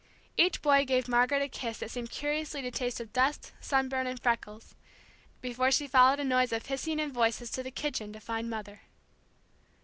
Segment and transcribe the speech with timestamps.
[0.35, 4.19] Each boy gave Margaret a kiss that seemed curiously to taste of dust, sunburn, and
[4.19, 4.73] freckles,
[5.41, 8.81] before she followed a noise of hissing and voices to the kitchen to find Mother.